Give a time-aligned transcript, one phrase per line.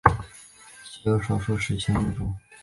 [0.83, 2.35] 其下有少数史前物种。